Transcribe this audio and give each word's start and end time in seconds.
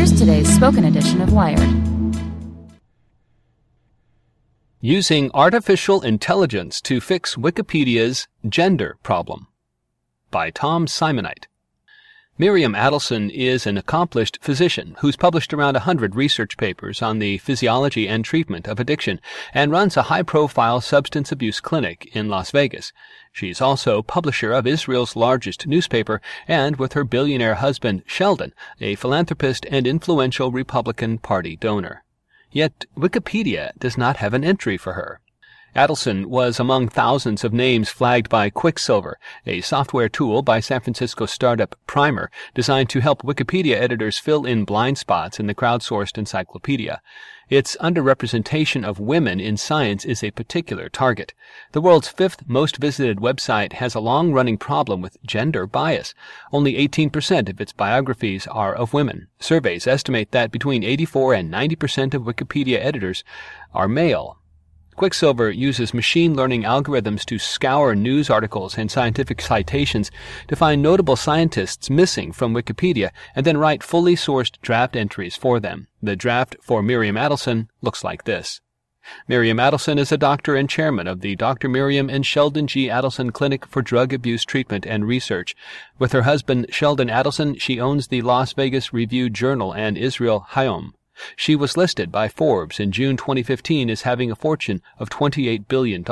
Here's 0.00 0.18
today's 0.18 0.48
spoken 0.48 0.86
edition 0.86 1.20
of 1.20 1.30
Wired. 1.30 1.60
Using 4.80 5.30
Artificial 5.34 6.00
Intelligence 6.00 6.80
to 6.80 7.02
Fix 7.02 7.36
Wikipedia's 7.36 8.26
Gender 8.48 8.96
Problem 9.02 9.48
by 10.30 10.48
Tom 10.48 10.86
Simonite. 10.86 11.48
Miriam 12.38 12.72
Adelson 12.72 13.30
is 13.30 13.66
an 13.66 13.76
accomplished 13.76 14.38
physician 14.40 14.96
who's 15.00 15.14
published 15.14 15.52
around 15.52 15.76
a 15.76 15.80
hundred 15.80 16.16
research 16.16 16.56
papers 16.56 17.02
on 17.02 17.18
the 17.18 17.36
physiology 17.36 18.08
and 18.08 18.24
treatment 18.24 18.66
of 18.66 18.80
addiction 18.80 19.20
and 19.52 19.70
runs 19.70 19.94
a 19.94 20.04
high-profile 20.04 20.80
substance 20.80 21.30
abuse 21.30 21.60
clinic 21.60 22.08
in 22.16 22.30
Las 22.30 22.50
Vegas. 22.50 22.94
She's 23.30 23.60
also 23.60 24.00
publisher 24.00 24.52
of 24.52 24.66
Israel's 24.66 25.16
largest 25.16 25.66
newspaper 25.66 26.22
and 26.48 26.76
with 26.76 26.94
her 26.94 27.04
billionaire 27.04 27.56
husband 27.56 28.04
Sheldon, 28.06 28.54
a 28.80 28.94
philanthropist 28.94 29.66
and 29.70 29.86
influential 29.86 30.50
Republican 30.50 31.18
Party 31.18 31.56
donor. 31.56 32.04
Yet 32.50 32.86
Wikipedia 32.96 33.72
does 33.78 33.98
not 33.98 34.16
have 34.16 34.32
an 34.32 34.44
entry 34.44 34.78
for 34.78 34.94
her. 34.94 35.20
Adelson 35.76 36.26
was 36.26 36.58
among 36.58 36.88
thousands 36.88 37.44
of 37.44 37.52
names 37.52 37.88
flagged 37.88 38.28
by 38.28 38.50
Quicksilver, 38.50 39.20
a 39.46 39.60
software 39.60 40.08
tool 40.08 40.42
by 40.42 40.58
San 40.58 40.80
Francisco 40.80 41.26
startup 41.26 41.76
Primer 41.86 42.28
designed 42.54 42.90
to 42.90 43.00
help 43.00 43.22
Wikipedia 43.22 43.76
editors 43.76 44.18
fill 44.18 44.44
in 44.44 44.64
blind 44.64 44.98
spots 44.98 45.38
in 45.38 45.46
the 45.46 45.54
crowdsourced 45.54 46.18
encyclopedia. 46.18 47.00
Its 47.48 47.76
underrepresentation 47.80 48.84
of 48.84 48.98
women 48.98 49.38
in 49.38 49.56
science 49.56 50.04
is 50.04 50.24
a 50.24 50.32
particular 50.32 50.88
target. 50.88 51.34
The 51.70 51.80
world's 51.80 52.08
fifth 52.08 52.48
most 52.48 52.78
visited 52.78 53.18
website 53.18 53.74
has 53.74 53.94
a 53.94 54.00
long 54.00 54.32
running 54.32 54.58
problem 54.58 55.00
with 55.00 55.22
gender 55.24 55.68
bias. 55.68 56.14
Only 56.52 56.74
18% 56.88 57.48
of 57.48 57.60
its 57.60 57.72
biographies 57.72 58.48
are 58.48 58.74
of 58.74 58.92
women. 58.92 59.28
Surveys 59.38 59.86
estimate 59.86 60.32
that 60.32 60.50
between 60.50 60.82
84 60.82 61.34
and 61.34 61.52
90% 61.52 62.14
of 62.14 62.22
Wikipedia 62.22 62.84
editors 62.84 63.22
are 63.72 63.86
male. 63.86 64.39
Quicksilver 65.00 65.50
uses 65.50 65.94
machine 65.94 66.36
learning 66.36 66.64
algorithms 66.64 67.24
to 67.24 67.38
scour 67.38 67.94
news 67.94 68.28
articles 68.28 68.76
and 68.76 68.90
scientific 68.90 69.40
citations 69.40 70.10
to 70.46 70.54
find 70.54 70.82
notable 70.82 71.16
scientists 71.16 71.88
missing 71.88 72.32
from 72.32 72.52
Wikipedia 72.52 73.08
and 73.34 73.46
then 73.46 73.56
write 73.56 73.82
fully 73.82 74.14
sourced 74.14 74.60
draft 74.60 74.94
entries 74.94 75.36
for 75.36 75.58
them. 75.58 75.88
The 76.02 76.16
draft 76.16 76.54
for 76.60 76.82
Miriam 76.82 77.16
Adelson 77.16 77.68
looks 77.80 78.04
like 78.04 78.24
this. 78.24 78.60
Miriam 79.26 79.56
Adelson 79.56 79.98
is 79.98 80.12
a 80.12 80.18
doctor 80.18 80.54
and 80.54 80.68
chairman 80.68 81.06
of 81.06 81.22
the 81.22 81.34
Dr. 81.34 81.70
Miriam 81.70 82.10
and 82.10 82.26
Sheldon 82.26 82.66
G. 82.66 82.88
Adelson 82.88 83.32
Clinic 83.32 83.64
for 83.64 83.80
Drug 83.80 84.12
Abuse 84.12 84.44
Treatment 84.44 84.84
and 84.84 85.08
Research. 85.08 85.56
With 85.98 86.12
her 86.12 86.24
husband, 86.24 86.66
Sheldon 86.68 87.08
Adelson, 87.08 87.58
she 87.58 87.80
owns 87.80 88.08
the 88.08 88.20
Las 88.20 88.52
Vegas 88.52 88.92
Review 88.92 89.30
Journal 89.30 89.72
and 89.72 89.96
Israel 89.96 90.44
Hayom. 90.50 90.92
She 91.36 91.56
was 91.56 91.76
listed 91.76 92.10
by 92.10 92.28
Forbes 92.28 92.80
in 92.80 92.92
June 92.92 93.16
2015 93.16 93.90
as 93.90 94.02
having 94.02 94.30
a 94.30 94.36
fortune 94.36 94.82
of 94.98 95.10
$28 95.10 95.68
billion, 95.68 96.04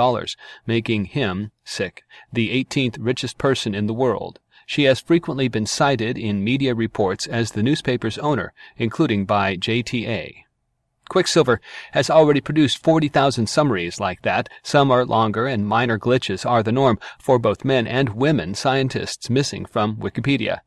making 0.66 1.06
him, 1.06 1.50
sic, 1.64 2.04
the 2.32 2.64
18th 2.64 2.96
richest 3.00 3.38
person 3.38 3.74
in 3.74 3.86
the 3.86 3.94
world. 3.94 4.40
She 4.66 4.84
has 4.84 5.00
frequently 5.00 5.48
been 5.48 5.64
cited 5.64 6.18
in 6.18 6.44
media 6.44 6.74
reports 6.74 7.26
as 7.26 7.52
the 7.52 7.62
newspaper's 7.62 8.18
owner, 8.18 8.52
including 8.76 9.24
by 9.24 9.56
JTA. 9.56 10.44
Quicksilver 11.08 11.60
has 11.92 12.10
already 12.10 12.42
produced 12.42 12.82
40,000 12.84 13.46
summaries 13.48 13.98
like 13.98 14.20
that. 14.22 14.50
Some 14.62 14.90
are 14.90 15.06
longer 15.06 15.46
and 15.46 15.66
minor 15.66 15.98
glitches 15.98 16.44
are 16.44 16.62
the 16.62 16.70
norm 16.70 16.98
for 17.18 17.38
both 17.38 17.64
men 17.64 17.86
and 17.86 18.10
women 18.10 18.54
scientists 18.54 19.30
missing 19.30 19.64
from 19.64 19.96
Wikipedia. 19.96 20.60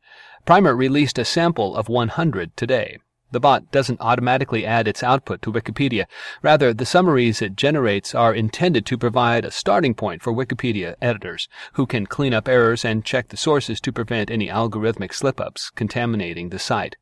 Primer 0.46 0.76
released 0.76 1.20
a 1.20 1.26
sample 1.26 1.76
of 1.76 1.88
100 1.88 2.58
today. 2.58 2.98
The 3.32 3.40
bot 3.40 3.72
doesn't 3.72 4.02
automatically 4.02 4.66
add 4.66 4.88
its 4.88 5.04
output 5.04 5.42
to 5.44 5.54
Wikipedia. 5.54 6.06
Rather, 6.42 6.74
the 6.74 6.86
summaries 6.86 7.42
it 7.42 7.56
generates 7.56 8.14
are 8.14 8.34
intended 8.34 8.86
to 8.88 8.98
provide 8.98 9.46
a 9.46 9.52
starting 9.52 9.94
point 9.94 10.22
for 10.22 10.34
Wikipedia 10.34 10.96
editors, 11.02 11.48
who 11.74 11.86
can 11.86 12.06
clean 12.06 12.34
up 12.34 12.50
errors 12.50 12.84
and 12.84 13.06
check 13.06 13.30
the 13.30 13.38
sources 13.38 13.80
to 13.82 13.94
prevent 13.94 14.30
any 14.30 14.50
algorithmic 14.50 15.14
slip-ups 15.14 15.70
contaminating 15.76 16.50
the 16.50 16.60
site. 16.60 16.98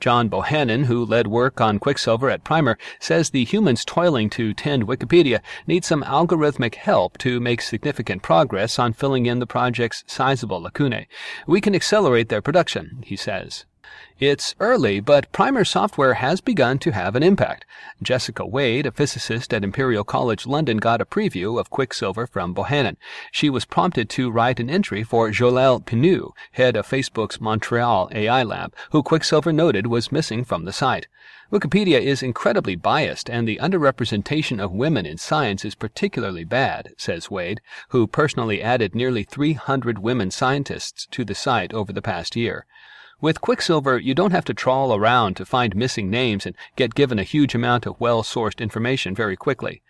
John 0.00 0.28
Bohannon, 0.28 0.86
who 0.86 1.06
led 1.06 1.28
work 1.28 1.60
on 1.60 1.78
Quicksilver 1.78 2.28
at 2.28 2.42
Primer, 2.42 2.76
says 2.98 3.30
the 3.30 3.44
humans 3.44 3.84
toiling 3.84 4.30
to 4.30 4.52
tend 4.52 4.88
Wikipedia 4.88 5.40
need 5.68 5.84
some 5.84 6.02
algorithmic 6.02 6.74
help 6.74 7.18
to 7.18 7.38
make 7.38 7.62
significant 7.62 8.20
progress 8.20 8.80
on 8.80 8.94
filling 8.94 9.26
in 9.26 9.38
the 9.38 9.46
project's 9.46 10.02
sizable 10.08 10.60
lacunae. 10.60 11.06
We 11.46 11.60
can 11.60 11.72
accelerate 11.72 12.30
their 12.30 12.42
production, 12.42 13.04
he 13.06 13.14
says. 13.14 13.64
It's 14.18 14.54
early, 14.60 15.00
but 15.00 15.32
Primer 15.32 15.64
software 15.64 16.14
has 16.14 16.40
begun 16.40 16.78
to 16.78 16.92
have 16.92 17.16
an 17.16 17.22
impact. 17.22 17.64
Jessica 18.02 18.46
Wade, 18.46 18.86
a 18.86 18.92
physicist 18.92 19.52
at 19.52 19.64
Imperial 19.64 20.04
College 20.04 20.46
London, 20.46 20.76
got 20.76 21.00
a 21.00 21.04
preview 21.04 21.58
of 21.58 21.70
Quicksilver 21.70 22.26
from 22.26 22.54
Bohannon. 22.54 22.96
She 23.32 23.50
was 23.50 23.64
prompted 23.64 24.08
to 24.10 24.30
write 24.30 24.60
an 24.60 24.70
entry 24.70 25.02
for 25.02 25.30
Joëlle 25.30 25.84
Pineau, 25.84 26.34
head 26.52 26.76
of 26.76 26.88
Facebook's 26.88 27.40
Montreal 27.40 28.10
AI 28.12 28.42
lab, 28.44 28.74
who 28.92 29.02
Quicksilver 29.02 29.52
noted 29.52 29.88
was 29.88 30.12
missing 30.12 30.44
from 30.44 30.64
the 30.64 30.72
site. 30.72 31.08
Wikipedia 31.52 32.00
is 32.00 32.22
incredibly 32.22 32.76
biased, 32.76 33.28
and 33.28 33.46
the 33.46 33.58
underrepresentation 33.60 34.58
of 34.58 34.72
women 34.72 35.04
in 35.04 35.18
science 35.18 35.66
is 35.66 35.74
particularly 35.74 36.44
bad, 36.44 36.94
says 36.96 37.30
Wade, 37.30 37.60
who 37.90 38.06
personally 38.06 38.62
added 38.62 38.94
nearly 38.94 39.22
300 39.22 39.98
women 39.98 40.30
scientists 40.30 41.06
to 41.10 41.26
the 41.26 41.34
site 41.34 41.74
over 41.74 41.92
the 41.92 42.00
past 42.00 42.36
year. 42.36 42.64
With 43.22 43.40
Quicksilver, 43.40 43.98
you 43.98 44.14
don't 44.14 44.32
have 44.32 44.44
to 44.46 44.52
trawl 44.52 44.92
around 44.92 45.36
to 45.36 45.44
find 45.44 45.76
missing 45.76 46.10
names 46.10 46.44
and 46.44 46.56
get 46.74 46.96
given 46.96 47.20
a 47.20 47.22
huge 47.22 47.54
amount 47.54 47.86
of 47.86 48.00
well-sourced 48.00 48.58
information 48.58 49.14
very 49.14 49.36
quickly. 49.36 49.80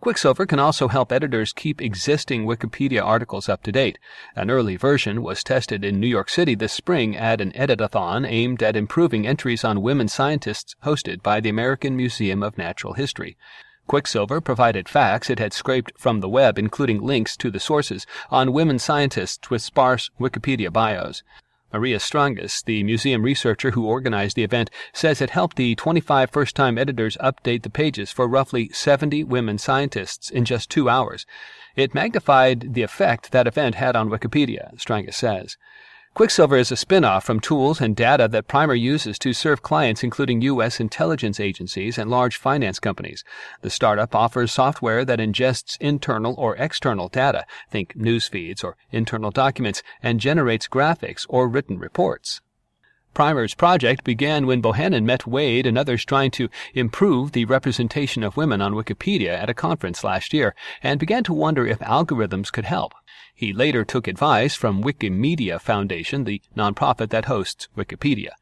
Quicksilver 0.00 0.44
can 0.44 0.58
also 0.58 0.88
help 0.88 1.12
editors 1.12 1.52
keep 1.52 1.80
existing 1.80 2.46
Wikipedia 2.46 3.00
articles 3.00 3.48
up 3.48 3.62
to 3.62 3.70
date. 3.70 4.00
An 4.34 4.50
early 4.50 4.74
version 4.74 5.22
was 5.22 5.44
tested 5.44 5.84
in 5.84 6.00
New 6.00 6.08
York 6.08 6.28
City 6.28 6.56
this 6.56 6.72
spring 6.72 7.16
at 7.16 7.40
an 7.40 7.52
editathon 7.52 8.26
aimed 8.28 8.60
at 8.60 8.74
improving 8.74 9.24
entries 9.24 9.62
on 9.62 9.82
women 9.82 10.08
scientists 10.08 10.74
hosted 10.82 11.22
by 11.22 11.38
the 11.38 11.48
American 11.48 11.96
Museum 11.96 12.42
of 12.42 12.58
Natural 12.58 12.94
History. 12.94 13.36
Quicksilver 13.86 14.40
provided 14.40 14.88
facts 14.88 15.30
it 15.30 15.38
had 15.38 15.52
scraped 15.52 15.92
from 15.96 16.18
the 16.18 16.28
web, 16.28 16.58
including 16.58 17.00
links 17.00 17.36
to 17.36 17.52
the 17.52 17.60
sources, 17.60 18.04
on 18.30 18.52
women 18.52 18.80
scientists 18.80 19.48
with 19.48 19.62
sparse 19.62 20.10
Wikipedia 20.18 20.72
bios. 20.72 21.22
Maria 21.72 21.98
Strangas, 21.98 22.64
the 22.64 22.82
museum 22.82 23.22
researcher 23.22 23.70
who 23.70 23.86
organized 23.86 24.36
the 24.36 24.44
event, 24.44 24.70
says 24.92 25.20
it 25.20 25.30
helped 25.30 25.56
the 25.56 25.74
25 25.74 26.30
first 26.30 26.56
time 26.56 26.76
editors 26.76 27.16
update 27.18 27.62
the 27.62 27.70
pages 27.70 28.10
for 28.10 28.26
roughly 28.26 28.68
70 28.70 29.24
women 29.24 29.58
scientists 29.58 30.30
in 30.30 30.44
just 30.44 30.70
two 30.70 30.88
hours. 30.88 31.26
It 31.76 31.94
magnified 31.94 32.74
the 32.74 32.82
effect 32.82 33.30
that 33.30 33.46
event 33.46 33.76
had 33.76 33.94
on 33.94 34.10
Wikipedia, 34.10 34.74
Strangus 34.78 35.14
says. 35.14 35.56
Quicksilver 36.12 36.56
is 36.56 36.72
a 36.72 36.76
spin-off 36.76 37.24
from 37.24 37.38
tools 37.38 37.80
and 37.80 37.94
data 37.94 38.26
that 38.26 38.48
Primer 38.48 38.74
uses 38.74 39.16
to 39.20 39.32
serve 39.32 39.62
clients 39.62 40.02
including 40.02 40.42
U.S. 40.42 40.80
intelligence 40.80 41.38
agencies 41.38 41.98
and 41.98 42.10
large 42.10 42.36
finance 42.36 42.80
companies. 42.80 43.22
The 43.62 43.70
startup 43.70 44.14
offers 44.14 44.50
software 44.50 45.04
that 45.04 45.20
ingests 45.20 45.78
internal 45.80 46.34
or 46.36 46.56
external 46.56 47.08
data, 47.08 47.46
think 47.70 47.94
news 47.94 48.26
feeds 48.26 48.64
or 48.64 48.76
internal 48.90 49.30
documents, 49.30 49.84
and 50.02 50.18
generates 50.18 50.66
graphics 50.66 51.26
or 51.28 51.48
written 51.48 51.78
reports. 51.78 52.40
Primer's 53.14 53.54
project 53.54 54.04
began 54.04 54.46
when 54.46 54.62
Bohannon 54.62 55.04
met 55.04 55.26
Wade 55.26 55.66
and 55.66 55.78
others 55.78 56.04
trying 56.04 56.32
to 56.32 56.48
improve 56.74 57.32
the 57.32 57.44
representation 57.44 58.24
of 58.24 58.36
women 58.36 58.60
on 58.60 58.74
Wikipedia 58.74 59.30
at 59.30 59.50
a 59.50 59.54
conference 59.54 60.04
last 60.04 60.32
year 60.32 60.54
and 60.82 61.00
began 61.00 61.24
to 61.24 61.32
wonder 61.32 61.66
if 61.66 61.78
algorithms 61.78 62.52
could 62.52 62.66
help. 62.66 62.94
He 63.40 63.54
later 63.54 63.86
took 63.86 64.06
advice 64.06 64.54
from 64.54 64.84
Wikimedia 64.84 65.58
Foundation, 65.58 66.24
the 66.24 66.42
nonprofit 66.54 67.08
that 67.08 67.24
hosts 67.24 67.68
Wikipedia. 67.74 68.32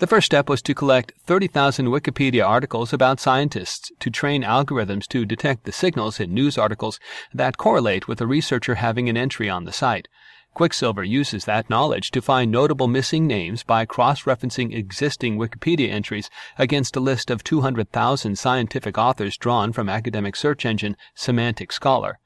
The 0.00 0.08
first 0.08 0.26
step 0.26 0.48
was 0.48 0.60
to 0.62 0.74
collect 0.74 1.12
30,000 1.26 1.86
Wikipedia 1.86 2.44
articles 2.44 2.92
about 2.92 3.20
scientists 3.20 3.92
to 4.00 4.10
train 4.10 4.42
algorithms 4.42 5.06
to 5.10 5.24
detect 5.24 5.62
the 5.62 5.70
signals 5.70 6.18
in 6.18 6.34
news 6.34 6.58
articles 6.58 6.98
that 7.32 7.56
correlate 7.56 8.08
with 8.08 8.20
a 8.20 8.26
researcher 8.26 8.74
having 8.74 9.08
an 9.08 9.16
entry 9.16 9.48
on 9.48 9.62
the 9.62 9.70
site. 9.70 10.08
Quicksilver 10.54 11.04
uses 11.04 11.44
that 11.44 11.70
knowledge 11.70 12.10
to 12.10 12.20
find 12.20 12.50
notable 12.50 12.88
missing 12.88 13.28
names 13.28 13.62
by 13.62 13.84
cross-referencing 13.84 14.74
existing 14.74 15.38
Wikipedia 15.38 15.88
entries 15.88 16.30
against 16.58 16.96
a 16.96 17.00
list 17.00 17.30
of 17.30 17.44
200,000 17.44 18.36
scientific 18.36 18.98
authors 18.98 19.36
drawn 19.36 19.72
from 19.72 19.88
academic 19.88 20.34
search 20.34 20.66
engine 20.66 20.96
Semantic 21.14 21.70
Scholar. 21.70 22.18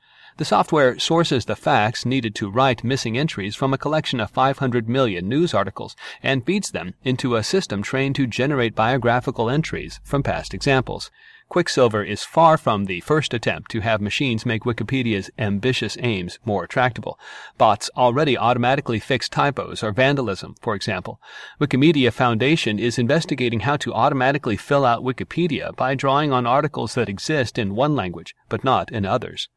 The 0.43 0.47
software 0.47 0.99
sources 0.99 1.45
the 1.45 1.55
facts 1.55 2.05
needed 2.05 2.35
to 2.35 2.51
write 2.51 2.83
missing 2.83 3.17
entries 3.17 3.55
from 3.55 3.73
a 3.73 3.79
collection 3.79 4.19
of 4.19 4.33
500 4.33 4.89
million 4.89 5.29
news 5.29 5.55
articles 5.55 5.95
and 6.21 6.45
feeds 6.45 6.73
them 6.73 6.95
into 7.05 7.37
a 7.37 7.45
system 7.45 7.81
trained 7.81 8.17
to 8.17 8.27
generate 8.27 8.75
biographical 8.75 9.49
entries 9.49 10.01
from 10.03 10.25
past 10.25 10.53
examples. 10.53 11.13
Quicksilver 11.49 12.03
is 12.03 12.25
far 12.25 12.59
from 12.59 12.87
the 12.87 12.99
first 13.03 13.33
attempt 13.33 13.71
to 13.71 13.83
have 13.83 14.01
machines 14.01 14.45
make 14.45 14.65
Wikipedia's 14.65 15.31
ambitious 15.39 15.97
aims 16.01 16.41
more 16.45 16.67
tractable. 16.67 17.21
Bots 17.57 17.89
already 17.97 18.37
automatically 18.37 18.99
fix 18.99 19.29
typos 19.29 19.81
or 19.81 19.93
vandalism, 19.93 20.57
for 20.61 20.75
example. 20.75 21.21
Wikimedia 21.61 22.13
Foundation 22.13 22.81
is 22.81 22.99
investigating 22.99 23.61
how 23.61 23.77
to 23.77 23.95
automatically 23.95 24.57
fill 24.57 24.85
out 24.85 25.05
Wikipedia 25.05 25.73
by 25.77 25.95
drawing 25.95 26.33
on 26.33 26.49
articles 26.49 26.95
that 26.95 27.09
exist 27.09 27.61
in 27.61 27.77
one 27.77 27.95
language, 27.95 28.35
but 28.49 28.65
not 28.65 28.91
in 28.91 29.07
others. 29.07 29.49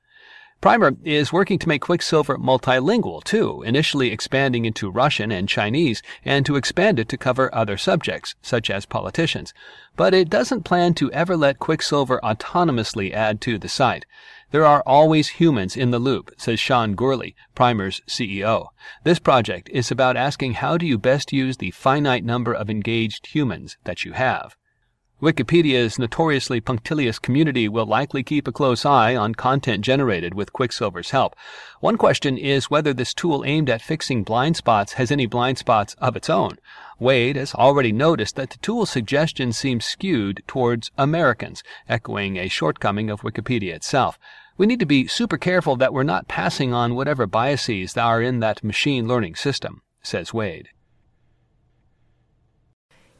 Primer 0.61 0.95
is 1.03 1.31
working 1.31 1.59
to 1.59 1.67
make 1.67 1.81
Quicksilver 1.81 2.37
multilingual 2.37 3.23
too, 3.23 3.61
initially 3.63 4.11
expanding 4.11 4.65
into 4.65 4.89
Russian 4.89 5.31
and 5.31 5.47
Chinese, 5.47 6.01
and 6.23 6.45
to 6.45 6.55
expand 6.55 6.97
it 6.97 7.07
to 7.09 7.17
cover 7.17 7.53
other 7.53 7.77
subjects, 7.77 8.35
such 8.41 8.69
as 8.69 8.85
politicians. 8.85 9.53
But 9.95 10.13
it 10.13 10.29
doesn't 10.29 10.63
plan 10.63 10.93
to 10.95 11.11
ever 11.11 11.37
let 11.37 11.59
Quicksilver 11.59 12.19
autonomously 12.23 13.13
add 13.13 13.41
to 13.41 13.59
the 13.59 13.69
site. 13.69 14.05
There 14.51 14.65
are 14.65 14.81
always 14.85 15.39
humans 15.39 15.75
in 15.77 15.91
the 15.91 15.99
loop, 15.99 16.31
says 16.37 16.59
Sean 16.59 16.95
Gourley, 16.95 17.35
Primer's 17.53 18.01
CEO. 18.07 18.69
This 19.03 19.19
project 19.19 19.69
is 19.69 19.91
about 19.91 20.17
asking 20.17 20.53
how 20.53 20.77
do 20.77 20.85
you 20.85 20.97
best 20.97 21.31
use 21.31 21.57
the 21.57 21.71
finite 21.71 22.23
number 22.23 22.53
of 22.53 22.69
engaged 22.69 23.27
humans 23.27 23.77
that 23.83 24.05
you 24.05 24.13
have. 24.13 24.55
Wikipedia's 25.25 25.97
notoriously 25.97 26.61
punctilious 26.61 27.17
community 27.17 27.67
will 27.67 27.87
likely 27.87 28.21
keep 28.21 28.47
a 28.47 28.51
close 28.51 28.85
eye 28.85 29.15
on 29.15 29.33
content 29.33 29.83
generated 29.83 30.35
with 30.35 30.53
Quicksilver's 30.53 31.09
help. 31.09 31.35
One 31.79 31.97
question 31.97 32.37
is 32.37 32.69
whether 32.69 32.93
this 32.93 33.11
tool 33.11 33.43
aimed 33.43 33.67
at 33.67 33.81
fixing 33.81 34.21
blind 34.21 34.55
spots 34.55 34.93
has 34.93 35.09
any 35.09 35.25
blind 35.25 35.57
spots 35.57 35.95
of 35.97 36.15
its 36.15 36.29
own. 36.29 36.59
Wade 36.99 37.37
has 37.37 37.55
already 37.55 37.91
noticed 37.91 38.35
that 38.35 38.51
the 38.51 38.59
tool's 38.59 38.91
suggestions 38.91 39.57
seem 39.57 39.81
skewed 39.81 40.43
towards 40.45 40.91
Americans, 40.95 41.63
echoing 41.89 42.37
a 42.37 42.47
shortcoming 42.47 43.09
of 43.09 43.21
Wikipedia 43.21 43.73
itself. 43.73 44.19
We 44.59 44.67
need 44.67 44.79
to 44.79 44.85
be 44.85 45.07
super 45.07 45.39
careful 45.39 45.75
that 45.77 45.91
we're 45.91 46.03
not 46.03 46.27
passing 46.27 46.71
on 46.71 46.93
whatever 46.93 47.25
biases 47.25 47.97
are 47.97 48.21
in 48.21 48.41
that 48.41 48.63
machine 48.63 49.07
learning 49.07 49.37
system, 49.37 49.81
says 50.03 50.35
Wade. 50.35 50.69